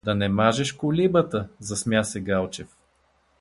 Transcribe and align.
—Да 0.05 0.15
не 0.15 0.29
мажеш 0.29 0.71
колибата?— 0.73 1.47
засмя 1.59 2.03
се 2.03 2.21
Галчев. 2.21 2.67